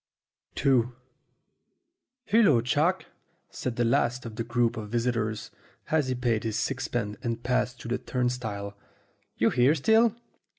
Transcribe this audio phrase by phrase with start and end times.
[0.65, 0.81] ii
[2.25, 3.05] "HULLO, Chalk,"
[3.51, 5.51] said the last of the group of visitors,
[5.91, 8.75] as he paid his sixpence and passed through the turn stile.
[9.37, 10.15] "You here still?"